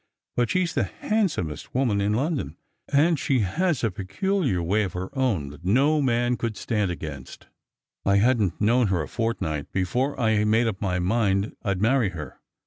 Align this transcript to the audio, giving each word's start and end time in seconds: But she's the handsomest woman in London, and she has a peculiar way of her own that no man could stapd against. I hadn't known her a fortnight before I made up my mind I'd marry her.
But 0.35 0.49
she's 0.49 0.73
the 0.73 0.85
handsomest 0.85 1.75
woman 1.75 2.01
in 2.01 2.15
London, 2.15 2.57
and 2.91 3.19
she 3.19 3.41
has 3.41 3.83
a 3.83 3.91
peculiar 3.91 4.59
way 4.63 4.81
of 4.81 4.93
her 4.93 5.15
own 5.15 5.49
that 5.49 5.63
no 5.63 6.01
man 6.01 6.37
could 6.37 6.55
stapd 6.55 6.89
against. 6.89 7.45
I 8.03 8.15
hadn't 8.17 8.59
known 8.59 8.87
her 8.87 9.03
a 9.03 9.07
fortnight 9.07 9.71
before 9.71 10.19
I 10.19 10.43
made 10.43 10.65
up 10.65 10.81
my 10.81 10.97
mind 10.97 11.55
I'd 11.63 11.83
marry 11.83 12.09
her. 12.09 12.39